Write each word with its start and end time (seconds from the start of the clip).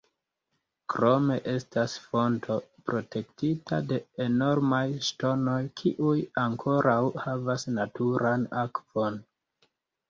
Krome 0.93 1.35
estas 1.51 1.97
fonto 2.05 2.57
protektita 2.87 3.79
de 3.93 4.01
enormaj 4.27 4.83
ŝtonoj, 5.11 5.61
kiuj 5.83 6.17
ankoraŭ 6.49 6.99
havas 7.29 7.71
naturan 7.79 8.51
akvon. 8.69 9.25